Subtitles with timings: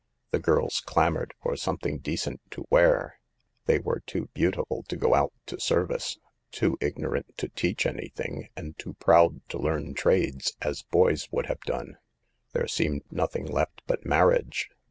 [0.31, 3.19] The girls clamored for 'something decent to wear.'
[3.67, 6.17] They were too beautiful to go out to service,
[6.49, 11.61] too ignorant to teach anything, and too proud to learn trades, as boys would have
[11.61, 11.99] done.
[12.51, 14.71] There seemed nothing left but marriage.